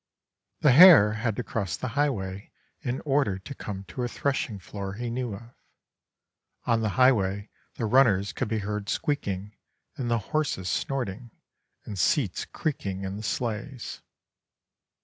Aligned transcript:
The 0.61 0.71
hare 0.71 1.13
had 1.13 1.35
to 1.35 1.43
cross 1.43 1.77
the 1.77 1.89
highway, 1.89 2.49
in 2.81 3.01
order 3.01 3.37
to 3.37 3.53
come 3.53 3.83
to 3.83 4.01
a 4.01 4.07
threshing 4.07 4.57
floor 4.57 4.93
he 4.95 5.11
knew 5.11 5.35
of. 5.35 5.53
On 6.65 6.81
the 6.81 6.89
highway 6.97 7.51
the 7.75 7.85
run 7.85 8.07
ners 8.07 8.33
could 8.33 8.47
be 8.47 8.57
heard 8.65 8.89
squeaking, 8.89 9.55
and 9.97 10.09
the 10.09 10.17
horses 10.33 10.69
snorting, 10.69 11.29
and 11.85 11.99
seats 11.99 12.45
creaking 12.45 13.03
in 13.03 13.15
the 13.17 13.21
sleiglis. 13.21 14.01